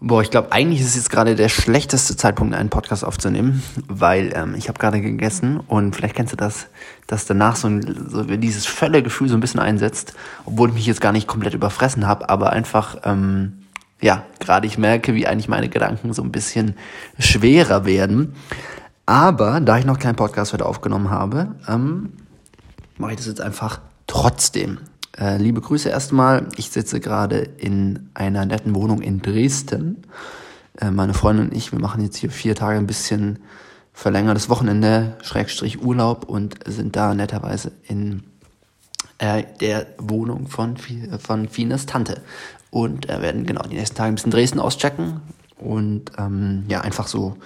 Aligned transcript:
Boah, 0.00 0.22
ich 0.22 0.30
glaube, 0.30 0.52
eigentlich 0.52 0.80
ist 0.80 0.88
es 0.88 0.96
jetzt 0.96 1.10
gerade 1.10 1.34
der 1.34 1.48
schlechteste 1.48 2.16
Zeitpunkt, 2.16 2.54
einen 2.54 2.68
Podcast 2.68 3.04
aufzunehmen, 3.04 3.62
weil 3.88 4.32
ähm, 4.34 4.54
ich 4.54 4.68
habe 4.68 4.78
gerade 4.78 5.00
gegessen 5.00 5.60
und 5.60 5.94
vielleicht 5.94 6.16
kennst 6.16 6.32
du 6.32 6.36
das, 6.36 6.66
dass 7.06 7.26
danach 7.26 7.56
so, 7.56 7.68
ein, 7.68 8.08
so 8.10 8.24
dieses 8.24 8.66
Völlegefühl 8.66 9.28
so 9.28 9.34
ein 9.36 9.40
bisschen 9.40 9.60
einsetzt, 9.60 10.14
obwohl 10.44 10.70
ich 10.70 10.74
mich 10.74 10.86
jetzt 10.86 11.00
gar 11.00 11.12
nicht 11.12 11.28
komplett 11.28 11.54
überfressen 11.54 12.06
habe, 12.06 12.28
aber 12.28 12.52
einfach, 12.52 12.98
ähm, 13.04 13.64
ja, 14.00 14.24
gerade 14.40 14.66
ich 14.66 14.78
merke, 14.78 15.14
wie 15.14 15.26
eigentlich 15.26 15.48
meine 15.48 15.68
Gedanken 15.68 16.12
so 16.12 16.22
ein 16.22 16.32
bisschen 16.32 16.76
schwerer 17.18 17.86
werden. 17.86 18.34
Aber 19.06 19.60
da 19.60 19.78
ich 19.78 19.84
noch 19.84 19.98
keinen 19.98 20.16
Podcast 20.16 20.52
heute 20.52 20.66
aufgenommen 20.66 21.10
habe, 21.10 21.54
ähm, 21.68 22.12
mache 22.98 23.12
ich 23.12 23.16
das 23.18 23.26
jetzt 23.26 23.40
einfach 23.40 23.80
trotzdem. 24.06 24.78
Äh, 25.18 25.36
liebe 25.36 25.60
Grüße 25.60 25.88
erstmal. 25.88 26.48
Ich 26.56 26.70
sitze 26.70 26.98
gerade 27.00 27.38
in 27.38 28.10
einer 28.14 28.46
netten 28.46 28.74
Wohnung 28.74 29.00
in 29.00 29.22
Dresden. 29.22 30.02
Äh, 30.80 30.90
meine 30.90 31.14
Freundin 31.14 31.46
und 31.46 31.56
ich, 31.56 31.72
wir 31.72 31.78
machen 31.78 32.02
jetzt 32.02 32.16
hier 32.16 32.30
vier 32.30 32.54
Tage 32.54 32.78
ein 32.78 32.86
bisschen 32.86 33.38
verlängertes 33.92 34.48
Wochenende, 34.48 35.16
Schrägstrich 35.22 35.82
Urlaub 35.82 36.24
und 36.28 36.56
sind 36.66 36.96
da 36.96 37.14
netterweise 37.14 37.70
in 37.86 38.24
äh, 39.18 39.44
der 39.60 39.86
Wohnung 39.98 40.48
von, 40.48 40.76
von 41.20 41.48
Fines 41.48 41.86
Tante. 41.86 42.20
Und 42.70 43.08
äh, 43.08 43.22
werden 43.22 43.46
genau 43.46 43.62
die 43.62 43.76
nächsten 43.76 43.96
Tage 43.96 44.08
ein 44.08 44.16
bisschen 44.16 44.32
Dresden 44.32 44.58
auschecken 44.58 45.20
und 45.58 46.10
ähm, 46.18 46.64
ja, 46.66 46.80
einfach 46.80 47.06
so 47.06 47.36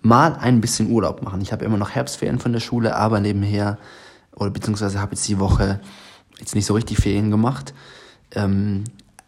mal 0.00 0.36
ein 0.36 0.60
bisschen 0.60 0.92
Urlaub 0.92 1.22
machen. 1.22 1.40
Ich 1.40 1.50
habe 1.50 1.64
immer 1.64 1.76
noch 1.76 1.90
Herbstferien 1.90 2.38
von 2.38 2.52
der 2.52 2.60
Schule, 2.60 2.94
aber 2.94 3.18
nebenher, 3.18 3.78
oder 4.36 4.50
beziehungsweise 4.50 5.00
habe 5.00 5.16
jetzt 5.16 5.26
die 5.26 5.40
Woche 5.40 5.80
jetzt 6.38 6.54
nicht 6.54 6.66
so 6.66 6.74
richtig 6.74 6.98
Ferien 6.98 7.30
gemacht, 7.30 7.74
ähm, 8.34 8.84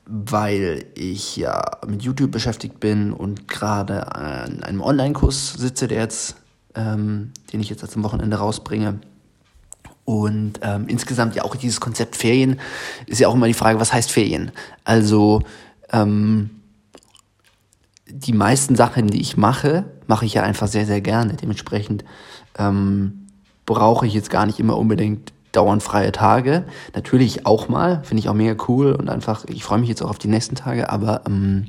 weil 0.07 0.87
ich 0.95 1.37
ja 1.37 1.79
mit 1.87 2.03
YouTube 2.03 2.31
beschäftigt 2.31 2.81
bin 2.81 3.12
und 3.12 3.48
gerade 3.48 4.15
an 4.15 4.62
einem 4.62 4.81
Online-Kurs 4.81 5.55
sitze, 5.55 5.89
der 5.89 6.03
jetzt, 6.03 6.37
ähm, 6.75 7.33
den 7.53 7.61
ich 7.61 7.69
jetzt 7.69 7.87
zum 7.91 8.03
Wochenende 8.05 8.37
rausbringe. 8.39 9.00
Und 10.05 10.61
ähm, 10.62 10.87
insgesamt 10.89 11.34
ja 11.34 11.45
auch 11.45 11.55
dieses 11.55 11.81
Konzept 11.81 12.17
Ferien 12.17 12.59
ist 13.06 13.19
ja 13.19 13.28
auch 13.28 13.34
immer 13.34 13.47
die 13.47 13.55
Frage, 13.55 13.78
was 13.78 13.93
heißt 13.93 14.11
Ferien? 14.11 14.53
Also 14.84 15.43
ähm, 15.93 16.48
die 18.09 18.33
meisten 18.33 18.75
Sachen, 18.75 19.09
die 19.09 19.20
ich 19.20 19.37
mache, 19.37 19.84
mache 20.06 20.25
ich 20.25 20.34
ja 20.34 20.43
einfach 20.43 20.67
sehr, 20.67 20.87
sehr 20.87 21.03
gerne. 21.03 21.34
Dementsprechend 21.34 22.05
ähm, 22.59 23.27
brauche 23.67 24.06
ich 24.06 24.15
jetzt 24.15 24.31
gar 24.31 24.47
nicht 24.47 24.59
immer 24.59 24.78
unbedingt 24.78 25.34
dauernd 25.59 25.83
freie 25.83 26.12
Tage. 26.12 26.64
Natürlich 26.95 27.45
auch 27.45 27.69
mal, 27.69 28.03
finde 28.05 28.20
ich 28.20 28.28
auch 28.28 28.34
mega 28.34 28.55
cool 28.69 28.92
und 28.92 29.11
einfach, 29.11 29.45
ich 29.47 29.65
freue 29.65 29.81
mich 29.81 29.89
jetzt 29.89 30.03
auch 30.03 30.11
auf 30.11 30.19
die 30.19 30.28
nächsten 30.28 30.55
Tage, 30.55 30.89
aber 30.89 31.23
ähm, 31.27 31.67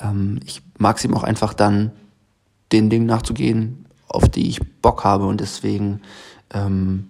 ähm, 0.00 0.40
ich 0.44 0.62
mag 0.78 0.98
es 0.98 1.04
eben 1.04 1.14
auch 1.14 1.24
einfach 1.24 1.54
dann, 1.54 1.92
den 2.70 2.90
Dingen 2.90 3.06
nachzugehen, 3.06 3.86
auf 4.08 4.28
die 4.28 4.46
ich 4.46 4.60
Bock 4.82 5.04
habe 5.04 5.26
und 5.26 5.40
deswegen 5.40 6.02
ähm, 6.52 7.08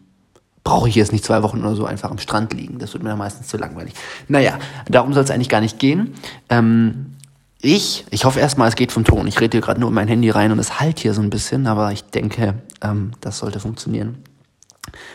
brauche 0.63 0.89
ich 0.89 0.95
jetzt 0.95 1.11
nicht 1.11 1.25
zwei 1.25 1.43
Wochen 1.43 1.61
oder 1.61 1.75
so 1.75 1.85
einfach 1.85 2.12
am 2.12 2.19
Strand 2.19 2.53
liegen. 2.53 2.79
Das 2.79 2.93
wird 2.93 3.03
mir 3.03 3.09
dann 3.09 3.19
meistens 3.19 3.49
zu 3.49 3.57
langweilig. 3.57 3.95
Naja, 4.29 4.59
darum 4.89 5.12
soll 5.12 5.25
es 5.25 5.33
eigentlich 5.33 5.49
gar 5.49 5.61
nicht 5.61 5.81
gehen. 5.81 6.15
Ähm, 6.49 7.17
ich, 7.61 8.05
ich 8.11 8.25
hoffe 8.25 8.39
erstmal, 8.39 8.69
es 8.69 8.77
geht 8.77 8.93
vom 8.93 9.05
Ton. 9.05 9.27
Ich 9.27 9.41
rede 9.41 9.57
hier 9.57 9.62
gerade 9.62 9.81
nur 9.81 9.89
in 9.89 9.95
mein 9.95 10.07
Handy 10.07 10.31
rein 10.31 10.53
und 10.53 10.61
es 10.61 10.79
halt 10.79 11.01
hier 11.01 11.12
so 11.12 11.23
ein 11.23 11.31
bisschen, 11.31 11.67
aber 11.67 11.91
ich 11.91 12.05
denke, 12.05 12.55
ähm, 12.83 13.11
das 13.21 13.39
sollte 13.39 13.59
funktionieren. 13.59 14.19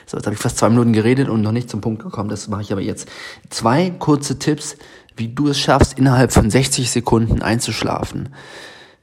So, 0.06 0.18
jetzt 0.18 0.26
habe 0.26 0.36
ich 0.36 0.42
fast 0.42 0.58
zwei 0.58 0.70
Minuten 0.70 0.94
geredet 0.94 1.30
und 1.30 1.42
noch 1.42 1.52
nicht 1.52 1.70
zum 1.70 1.82
Punkt 1.82 2.04
gekommen. 2.04 2.30
Das 2.30 2.48
mache 2.48 2.62
ich 2.62 2.72
aber 2.72 2.82
jetzt. 2.82 3.08
Zwei 3.50 3.90
kurze 3.92 4.40
Tipps, 4.40 4.78
wie 5.16 5.30
du 5.30 5.50
es 5.50 5.60
schaffst, 5.60 5.98
innerhalb 5.98 6.32
von 6.32 6.50
60 6.50 6.90
Sekunden 6.90 7.42
einzuschlafen. 7.42 8.30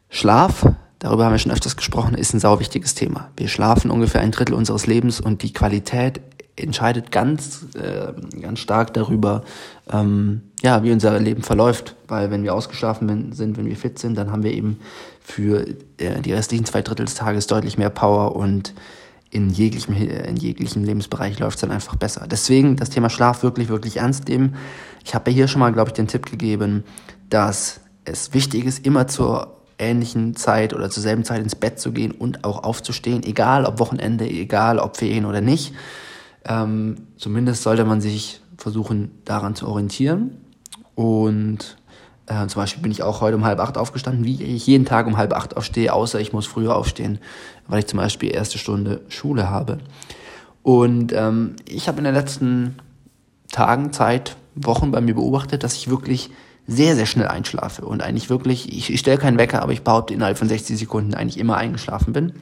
Schlaf, 0.08 0.66
darüber 0.98 1.24
haben 1.24 1.32
wir 1.32 1.38
schon 1.38 1.52
öfters 1.52 1.76
gesprochen, 1.76 2.14
ist 2.14 2.34
ein 2.34 2.40
sauwichtiges 2.40 2.94
Thema. 2.94 3.30
Wir 3.36 3.48
schlafen 3.48 3.90
ungefähr 3.90 4.20
ein 4.20 4.32
Drittel 4.32 4.54
unseres 4.54 4.86
Lebens 4.86 5.20
und 5.20 5.42
die 5.42 5.52
Qualität 5.52 6.20
entscheidet 6.56 7.10
ganz, 7.10 7.66
äh, 7.74 8.12
ganz 8.40 8.58
stark 8.58 8.92
darüber, 8.94 9.42
ähm, 9.90 10.42
ja, 10.62 10.82
wie 10.82 10.92
unser 10.92 11.18
Leben 11.18 11.42
verläuft. 11.42 11.96
Weil 12.08 12.30
wenn 12.30 12.42
wir 12.42 12.54
ausgeschlafen 12.54 13.32
sind, 13.32 13.56
wenn 13.56 13.66
wir 13.66 13.76
fit 13.76 13.98
sind, 13.98 14.16
dann 14.16 14.30
haben 14.30 14.42
wir 14.42 14.52
eben 14.52 14.80
für 15.20 15.66
äh, 15.98 16.20
die 16.20 16.32
restlichen 16.32 16.64
zwei 16.64 16.82
Drittel 16.82 17.06
des 17.06 17.14
Tages 17.14 17.46
deutlich 17.46 17.78
mehr 17.78 17.90
Power 17.90 18.36
und 18.36 18.74
in 19.30 19.50
jeglichem, 19.50 19.94
in 19.94 20.36
jeglichem 20.36 20.84
Lebensbereich 20.84 21.38
läuft 21.38 21.56
es 21.56 21.60
dann 21.60 21.70
einfach 21.70 21.96
besser. 21.96 22.26
Deswegen 22.28 22.76
das 22.76 22.90
Thema 22.90 23.10
Schlaf 23.10 23.42
wirklich, 23.42 23.68
wirklich 23.68 23.98
ernst 23.98 24.28
nehmen. 24.28 24.56
Ich 25.04 25.14
habe 25.14 25.30
ja 25.30 25.34
hier 25.36 25.48
schon 25.48 25.60
mal, 25.60 25.72
glaube 25.72 25.90
ich, 25.90 25.94
den 25.94 26.08
Tipp 26.08 26.26
gegeben, 26.26 26.84
dass 27.28 27.80
es 28.04 28.34
wichtig 28.34 28.64
ist, 28.64 28.84
immer 28.84 29.06
zur 29.06 29.56
ähnlichen 29.78 30.36
Zeit 30.36 30.74
oder 30.74 30.90
zur 30.90 31.02
selben 31.02 31.24
Zeit 31.24 31.42
ins 31.42 31.54
Bett 31.54 31.78
zu 31.78 31.92
gehen 31.92 32.10
und 32.10 32.44
auch 32.44 32.64
aufzustehen, 32.64 33.22
egal 33.22 33.64
ob 33.64 33.78
Wochenende, 33.78 34.28
egal 34.28 34.78
ob 34.78 34.96
Ferien 34.96 35.24
oder 35.24 35.40
nicht. 35.40 35.74
Ähm, 36.44 36.96
zumindest 37.16 37.62
sollte 37.62 37.84
man 37.84 38.00
sich 38.00 38.40
versuchen, 38.56 39.12
daran 39.24 39.54
zu 39.54 39.68
orientieren. 39.68 40.38
Und 40.94 41.78
äh, 42.30 42.46
zum 42.46 42.62
Beispiel 42.62 42.82
bin 42.82 42.92
ich 42.92 43.02
auch 43.02 43.20
heute 43.20 43.36
um 43.36 43.44
halb 43.44 43.58
acht 43.58 43.76
aufgestanden, 43.76 44.24
wie 44.24 44.40
ich 44.42 44.66
jeden 44.66 44.84
Tag 44.84 45.06
um 45.06 45.16
halb 45.16 45.32
acht 45.32 45.56
aufstehe, 45.56 45.92
außer 45.92 46.20
ich 46.20 46.32
muss 46.32 46.46
früher 46.46 46.76
aufstehen, 46.76 47.18
weil 47.66 47.80
ich 47.80 47.86
zum 47.86 47.98
Beispiel 47.98 48.32
erste 48.32 48.58
Stunde 48.58 49.00
Schule 49.08 49.50
habe. 49.50 49.78
Und 50.62 51.12
ähm, 51.12 51.56
ich 51.66 51.88
habe 51.88 51.98
in 51.98 52.04
den 52.04 52.14
letzten 52.14 52.76
Tagen, 53.50 53.92
Zeit, 53.92 54.36
Wochen 54.54 54.90
bei 54.92 55.00
mir 55.00 55.14
beobachtet, 55.14 55.64
dass 55.64 55.74
ich 55.74 55.90
wirklich 55.90 56.30
sehr, 56.66 56.94
sehr 56.94 57.06
schnell 57.06 57.26
einschlafe 57.26 57.84
und 57.84 58.02
eigentlich 58.02 58.30
wirklich, 58.30 58.72
ich, 58.72 58.92
ich 58.92 59.00
stelle 59.00 59.18
keinen 59.18 59.38
Wecker, 59.38 59.62
aber 59.62 59.72
ich 59.72 59.82
behaupte 59.82 60.14
innerhalb 60.14 60.38
von 60.38 60.48
60 60.48 60.78
Sekunden 60.78 61.14
eigentlich 61.14 61.38
immer 61.38 61.56
eingeschlafen 61.56 62.12
bin. 62.12 62.34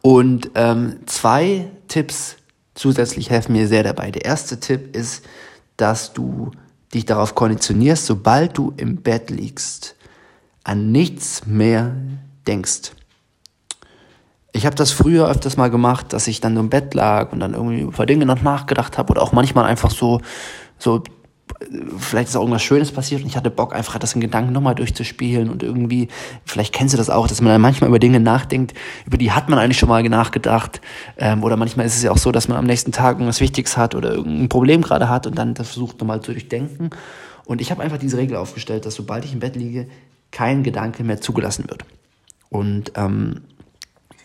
Und 0.00 0.50
ähm, 0.54 0.96
zwei 1.06 1.68
Tipps 1.88 2.36
zusätzlich 2.74 3.28
helfen 3.28 3.52
mir 3.52 3.68
sehr 3.68 3.82
dabei. 3.82 4.10
Der 4.10 4.24
erste 4.24 4.60
Tipp 4.60 4.96
ist, 4.96 5.24
dass 5.76 6.12
du 6.12 6.52
dich 6.94 7.06
darauf 7.06 7.34
konditionierst, 7.34 8.06
sobald 8.06 8.56
du 8.58 8.72
im 8.76 8.96
Bett 8.96 9.30
liegst, 9.30 9.96
an 10.64 10.92
nichts 10.92 11.46
mehr 11.46 11.94
denkst. 12.46 12.92
Ich 14.52 14.66
habe 14.66 14.76
das 14.76 14.90
früher 14.90 15.28
öfters 15.28 15.56
mal 15.56 15.70
gemacht, 15.70 16.12
dass 16.12 16.28
ich 16.28 16.40
dann 16.40 16.56
im 16.56 16.68
Bett 16.68 16.92
lag 16.92 17.32
und 17.32 17.40
dann 17.40 17.54
irgendwie 17.54 17.80
über 17.80 18.04
Dinge 18.04 18.26
noch 18.26 18.42
nachgedacht 18.42 18.98
habe 18.98 19.12
oder 19.12 19.22
auch 19.22 19.32
manchmal 19.32 19.64
einfach 19.64 19.90
so, 19.90 20.20
so 20.78 21.02
vielleicht 21.98 22.28
ist 22.28 22.36
auch 22.36 22.42
irgendwas 22.42 22.62
Schönes 22.62 22.92
passiert 22.92 23.22
und 23.22 23.26
ich 23.26 23.36
hatte 23.36 23.50
Bock, 23.50 23.74
einfach 23.74 23.98
das 23.98 24.14
in 24.14 24.20
Gedanken 24.20 24.52
nochmal 24.52 24.74
durchzuspielen 24.74 25.50
und 25.50 25.62
irgendwie, 25.62 26.08
vielleicht 26.44 26.72
kennst 26.72 26.94
du 26.94 26.98
das 26.98 27.10
auch, 27.10 27.26
dass 27.26 27.40
man 27.40 27.52
dann 27.52 27.60
manchmal 27.60 27.88
über 27.88 27.98
Dinge 27.98 28.20
nachdenkt, 28.20 28.74
über 29.06 29.16
die 29.16 29.32
hat 29.32 29.48
man 29.48 29.58
eigentlich 29.58 29.78
schon 29.78 29.88
mal 29.88 30.02
nachgedacht. 30.02 30.80
Ähm, 31.16 31.42
oder 31.42 31.56
manchmal 31.56 31.86
ist 31.86 31.96
es 31.96 32.02
ja 32.02 32.10
auch 32.10 32.18
so, 32.18 32.32
dass 32.32 32.48
man 32.48 32.58
am 32.58 32.66
nächsten 32.66 32.92
Tag 32.92 33.16
irgendwas 33.16 33.40
Wichtiges 33.40 33.76
hat 33.76 33.94
oder 33.94 34.12
irgendein 34.12 34.48
Problem 34.48 34.82
gerade 34.82 35.08
hat 35.08 35.26
und 35.26 35.36
dann 35.36 35.54
das 35.54 35.68
versucht 35.68 36.00
nochmal 36.00 36.20
zu 36.20 36.32
durchdenken. 36.32 36.90
Und 37.44 37.60
ich 37.60 37.70
habe 37.70 37.82
einfach 37.82 37.98
diese 37.98 38.18
Regel 38.18 38.36
aufgestellt, 38.36 38.86
dass 38.86 38.94
sobald 38.94 39.24
ich 39.24 39.32
im 39.32 39.40
Bett 39.40 39.56
liege, 39.56 39.88
kein 40.30 40.62
Gedanke 40.62 41.04
mehr 41.04 41.20
zugelassen 41.20 41.64
wird. 41.68 41.84
Und 42.48 42.92
ähm, 42.96 43.42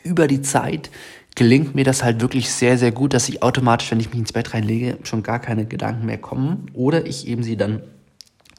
über 0.03 0.27
die 0.27 0.41
Zeit 0.41 0.89
gelingt 1.37 1.75
mir 1.75 1.83
das 1.83 2.03
halt 2.03 2.19
wirklich 2.19 2.51
sehr, 2.51 2.79
sehr 2.79 2.91
gut, 2.91 3.13
dass 3.13 3.29
ich 3.29 3.43
automatisch, 3.43 3.91
wenn 3.91 3.99
ich 3.99 4.09
mich 4.09 4.17
ins 4.17 4.33
Bett 4.33 4.55
reinlege, 4.55 4.97
schon 5.03 5.21
gar 5.21 5.37
keine 5.37 5.67
Gedanken 5.67 6.07
mehr 6.07 6.17
kommen 6.17 6.65
oder 6.73 7.05
ich 7.05 7.27
eben 7.27 7.43
sie 7.43 7.55
dann 7.55 7.83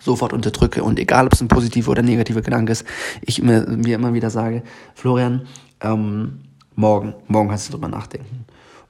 sofort 0.00 0.33
unterdrücke 0.33 0.84
und 0.84 0.97
egal, 1.00 1.27
ob 1.27 1.33
es 1.33 1.41
ein 1.41 1.49
positiver 1.49 1.91
oder 1.91 2.03
negativer 2.03 2.41
Gedanke 2.41 2.71
ist, 2.71 2.84
ich 3.21 3.43
mir, 3.43 3.67
mir 3.67 3.97
immer 3.97 4.15
wieder 4.15 4.31
sage, 4.31 4.62
Florian, 4.94 5.49
ähm, 5.81 6.43
morgen, 6.77 7.15
morgen 7.27 7.49
kannst 7.49 7.67
du 7.67 7.72
drüber 7.72 7.88
nachdenken. 7.88 8.44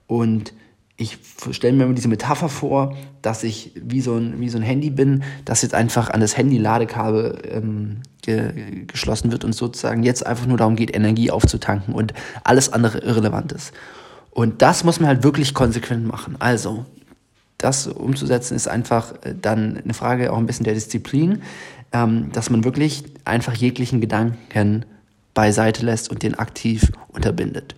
Und 0.07 0.53
ich 0.99 1.17
stelle 1.51 1.73
mir 1.73 1.91
diese 1.95 2.09
Metapher 2.09 2.51
vor, 2.51 2.95
dass 3.23 3.43
ich 3.43 3.73
wie 3.75 4.03
so 4.03 4.17
ein, 4.17 4.39
wie 4.39 4.51
so 4.51 4.59
ein 4.59 4.65
Handy 4.65 4.91
bin, 4.91 5.23
das 5.47 5.63
jetzt 5.63 5.75
einfach 5.75 6.11
an 6.11 6.21
das 6.21 6.37
Handy-Ladekabel 6.37 7.39
ähm, 7.51 8.03
ge 8.29 8.85
geschlossen 8.87 9.33
wird 9.33 9.45
und 9.45 9.55
sozusagen 9.55 10.03
jetzt 10.03 10.27
einfach 10.27 10.47
nur 10.47 10.59
darum 10.59 10.77
geht, 10.77 10.95
Energie 10.95 11.31
aufzutanken 11.31 11.95
und 11.95 12.13
alles 12.45 12.73
andere 12.73 12.99
irrelevant 12.99 13.53
ist. 13.53 13.73
Und 14.31 14.63
das 14.63 14.85
muss 14.85 15.01
man 15.01 15.09
halt 15.09 15.25
wirklich 15.25 15.55
konsequent 15.55 16.07
machen. 16.07 16.37
Also, 16.39 16.85
das 17.57 17.87
umzusetzen 17.89 18.55
ist 18.55 18.69
einfach 18.69 19.15
äh, 19.23 19.35
dann 19.41 19.79
eine 19.79 19.95
Frage 19.95 20.33
auch 20.33 20.39
ein 20.39 20.47
bisschen 20.47 20.65
der 20.65 20.75
Disziplin, 20.75 21.43
ähm, 21.93 22.31
dass 22.33 22.51
man 22.51 22.65
wirklich 22.65 23.05
einfach 23.25 23.55
jeglichen 23.55 24.01
Gedanken 24.01 24.85
beiseite 25.35 25.85
lässt 25.85 26.11
und 26.11 26.23
den 26.23 26.35
aktiv 26.39 26.93
unterbindet. 27.09 27.75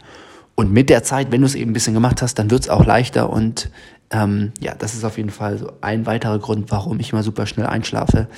Und 0.54 0.72
mit 0.72 0.90
der 0.90 1.02
Zeit, 1.02 1.32
wenn 1.32 1.40
du 1.40 1.46
es 1.46 1.54
eben 1.54 1.70
ein 1.70 1.74
bisschen 1.74 1.94
gemacht 1.94 2.20
hast, 2.20 2.34
dann 2.34 2.50
wird 2.50 2.62
es 2.62 2.68
auch 2.68 2.84
leichter. 2.84 3.30
Und 3.30 3.70
ähm, 4.10 4.52
ja, 4.60 4.74
das 4.74 4.94
ist 4.94 5.04
auf 5.04 5.16
jeden 5.16 5.30
Fall 5.30 5.56
so 5.56 5.72
ein 5.80 6.04
weiterer 6.04 6.38
Grund, 6.38 6.70
warum 6.70 7.00
ich 7.00 7.12
immer 7.12 7.22
super 7.22 7.46
schnell 7.46 7.66
einschlafe. 7.66 8.28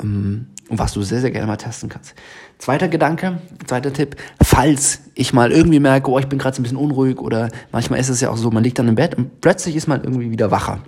Ähm, 0.00 0.46
und 0.68 0.78
was 0.78 0.92
du 0.92 1.02
sehr, 1.02 1.20
sehr 1.20 1.30
gerne 1.30 1.46
mal 1.46 1.56
testen 1.56 1.88
kannst. 1.88 2.14
Zweiter 2.58 2.88
Gedanke, 2.88 3.40
zweiter 3.66 3.92
Tipp, 3.92 4.16
falls 4.42 5.00
ich 5.14 5.32
mal 5.32 5.52
irgendwie 5.52 5.80
merke, 5.80 6.10
oh, 6.10 6.18
ich 6.18 6.26
bin 6.26 6.38
gerade 6.38 6.56
so 6.56 6.60
ein 6.60 6.64
bisschen 6.64 6.78
unruhig 6.78 7.18
oder 7.20 7.48
manchmal 7.72 8.00
ist 8.00 8.08
es 8.08 8.20
ja 8.20 8.30
auch 8.30 8.36
so, 8.36 8.50
man 8.50 8.64
liegt 8.64 8.78
dann 8.78 8.88
im 8.88 8.94
Bett 8.94 9.14
und 9.14 9.40
plötzlich 9.40 9.76
ist 9.76 9.86
man 9.86 10.02
irgendwie 10.02 10.30
wieder 10.30 10.50
wacher. 10.50 10.80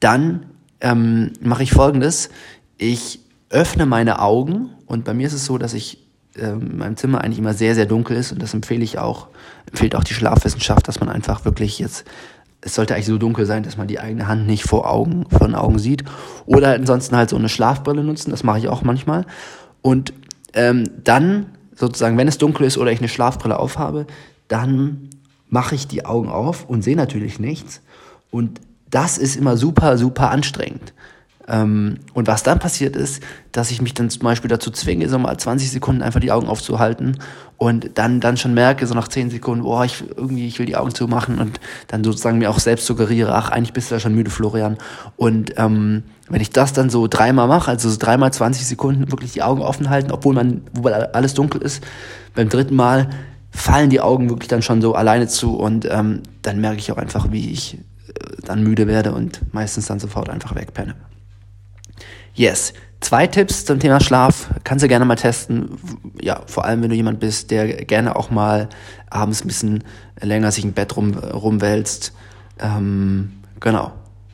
Dann 0.00 0.46
ähm, 0.80 1.32
mache 1.40 1.62
ich 1.62 1.72
folgendes, 1.72 2.30
ich 2.78 3.20
öffne 3.50 3.86
meine 3.86 4.20
Augen 4.20 4.70
und 4.86 5.04
bei 5.04 5.14
mir 5.14 5.26
ist 5.26 5.34
es 5.34 5.44
so, 5.44 5.58
dass 5.58 5.74
ich 5.74 6.06
äh, 6.36 6.52
in 6.52 6.78
meinem 6.78 6.96
Zimmer 6.96 7.22
eigentlich 7.22 7.38
immer 7.38 7.54
sehr, 7.54 7.74
sehr 7.74 7.86
dunkel 7.86 8.16
ist 8.16 8.32
und 8.32 8.42
das 8.42 8.54
empfehle 8.54 8.82
ich 8.82 8.98
auch, 8.98 9.28
empfiehlt 9.66 9.94
auch 9.94 10.04
die 10.04 10.14
Schlafwissenschaft, 10.14 10.88
dass 10.88 11.00
man 11.00 11.08
einfach 11.08 11.44
wirklich 11.44 11.78
jetzt 11.78 12.04
es 12.62 12.74
sollte 12.76 12.94
eigentlich 12.94 13.06
so 13.06 13.18
dunkel 13.18 13.44
sein, 13.44 13.64
dass 13.64 13.76
man 13.76 13.88
die 13.88 13.98
eigene 13.98 14.28
Hand 14.28 14.46
nicht 14.46 14.62
vor 14.62 14.88
Augen, 14.88 15.26
vor 15.28 15.46
den 15.46 15.56
Augen 15.56 15.78
sieht. 15.78 16.04
Oder 16.46 16.74
ansonsten 16.74 17.16
halt 17.16 17.28
so 17.28 17.36
eine 17.36 17.48
Schlafbrille 17.48 18.04
nutzen, 18.04 18.30
das 18.30 18.44
mache 18.44 18.58
ich 18.58 18.68
auch 18.68 18.82
manchmal. 18.82 19.26
Und 19.82 20.12
ähm, 20.54 20.84
dann 21.02 21.46
sozusagen, 21.74 22.16
wenn 22.16 22.28
es 22.28 22.38
dunkel 22.38 22.66
ist 22.66 22.78
oder 22.78 22.92
ich 22.92 23.00
eine 23.00 23.08
Schlafbrille 23.08 23.58
aufhabe, 23.58 24.06
dann 24.46 25.10
mache 25.48 25.74
ich 25.74 25.88
die 25.88 26.06
Augen 26.06 26.28
auf 26.28 26.68
und 26.68 26.82
sehe 26.82 26.96
natürlich 26.96 27.40
nichts. 27.40 27.82
Und 28.30 28.60
das 28.90 29.18
ist 29.18 29.36
immer 29.36 29.56
super, 29.56 29.98
super 29.98 30.30
anstrengend. 30.30 30.94
Ähm, 31.48 31.98
und 32.14 32.28
was 32.28 32.42
dann 32.42 32.58
passiert 32.58 32.94
ist, 32.94 33.22
dass 33.50 33.70
ich 33.70 33.82
mich 33.82 33.94
dann 33.94 34.10
zum 34.10 34.22
Beispiel 34.22 34.48
dazu 34.48 34.70
zwinge, 34.70 35.08
so 35.08 35.18
mal 35.18 35.36
20 35.36 35.70
Sekunden 35.70 36.02
einfach 36.02 36.20
die 36.20 36.30
Augen 36.30 36.46
aufzuhalten 36.46 37.18
und 37.58 37.90
dann, 37.94 38.20
dann 38.20 38.36
schon 38.36 38.54
merke, 38.54 38.86
so 38.86 38.94
nach 38.94 39.08
10 39.08 39.30
Sekunden, 39.30 39.64
boah, 39.64 39.84
ich, 39.84 40.04
irgendwie, 40.16 40.46
ich 40.46 40.58
will 40.58 40.66
die 40.66 40.76
Augen 40.76 40.94
zumachen 40.94 41.38
und 41.38 41.60
dann 41.88 42.04
sozusagen 42.04 42.38
mir 42.38 42.50
auch 42.50 42.60
selbst 42.60 42.86
suggeriere, 42.86 43.34
ach, 43.34 43.50
eigentlich 43.50 43.72
bist 43.72 43.90
du 43.90 43.96
ja 43.96 44.00
schon 44.00 44.14
müde, 44.14 44.30
Florian. 44.30 44.78
Und 45.16 45.54
ähm, 45.58 46.04
wenn 46.28 46.40
ich 46.40 46.50
das 46.50 46.72
dann 46.72 46.90
so 46.90 47.08
dreimal 47.08 47.48
mache, 47.48 47.70
also 47.70 47.90
so 47.90 47.98
dreimal 47.98 48.32
20 48.32 48.66
Sekunden 48.66 49.10
wirklich 49.10 49.32
die 49.32 49.42
Augen 49.42 49.62
offen 49.62 49.90
halten, 49.90 50.12
obwohl 50.12 50.34
man, 50.34 50.62
obwohl 50.76 50.92
alles 50.92 51.34
dunkel 51.34 51.60
ist, 51.62 51.84
beim 52.34 52.48
dritten 52.48 52.74
Mal 52.76 53.10
fallen 53.50 53.90
die 53.90 54.00
Augen 54.00 54.30
wirklich 54.30 54.48
dann 54.48 54.62
schon 54.62 54.80
so 54.80 54.94
alleine 54.94 55.28
zu 55.28 55.56
und 55.56 55.86
ähm, 55.90 56.22
dann 56.40 56.60
merke 56.60 56.78
ich 56.78 56.90
auch 56.90 56.96
einfach, 56.96 57.30
wie 57.32 57.50
ich 57.50 57.74
äh, 57.74 58.42
dann 58.44 58.62
müde 58.62 58.86
werde 58.86 59.12
und 59.12 59.40
meistens 59.52 59.86
dann 59.86 60.00
sofort 60.00 60.30
einfach 60.30 60.54
wegpenne. 60.54 60.94
Yes. 62.34 62.72
Zwei 63.00 63.26
Tipps 63.26 63.64
zum 63.64 63.80
Thema 63.80 64.00
Schlaf. 64.00 64.48
Kannst 64.62 64.84
du 64.84 64.88
gerne 64.88 65.04
mal 65.04 65.16
testen. 65.16 65.76
Ja, 66.20 66.42
vor 66.46 66.64
allem, 66.64 66.82
wenn 66.82 66.90
du 66.90 66.96
jemand 66.96 67.18
bist, 67.18 67.50
der 67.50 67.84
gerne 67.84 68.14
auch 68.14 68.30
mal 68.30 68.68
abends 69.10 69.44
ein 69.44 69.48
bisschen 69.48 69.84
länger 70.20 70.52
sich 70.52 70.64
im 70.64 70.72
Bett 70.72 70.96
rum, 70.96 71.18
rumwälzt. 71.18 72.12
Ähm, 72.60 73.32
genau. 73.58 73.92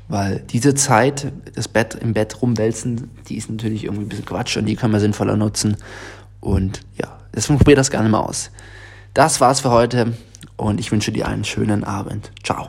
Weil 0.09 0.41
diese 0.51 0.75
Zeit, 0.75 1.33
das 1.55 1.69
Bett 1.69 1.95
im 1.95 2.13
Bett 2.13 2.41
rumwälzen, 2.41 3.11
die 3.29 3.37
ist 3.37 3.51
natürlich 3.51 3.85
irgendwie 3.85 4.05
ein 4.05 4.09
bisschen 4.09 4.27
Quatsch 4.27 4.57
und 4.57 4.67
die 4.67 4.77
können 4.77 4.93
wir 4.93 5.01
sinnvoller 5.01 5.37
nutzen. 5.37 5.77
Und 6.41 6.81
ja, 6.97 7.19
deswegen 7.35 7.59
probier 7.59 7.77
das 7.77 7.91
gerne 7.91 8.09
mal 8.09 8.21
aus. 8.21 8.51
Das 9.15 9.41
war's 9.41 9.61
für 9.61 9.71
heute 9.71 10.15
und 10.57 10.79
ich 10.79 10.93
wünsche 10.93 11.13
dir 11.13 11.27
einen 11.27 11.45
schönen 11.45 11.85
Abend. 11.85 12.31
Ciao. 12.45 12.69